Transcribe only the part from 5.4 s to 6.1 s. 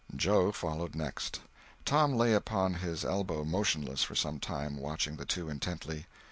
intently.